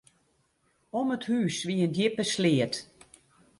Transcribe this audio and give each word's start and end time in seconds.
Om 0.99 1.07
it 1.15 1.23
hús 1.29 1.57
wie 1.67 1.83
in 1.85 1.93
djippe 1.95 2.25
sleat. 2.33 2.73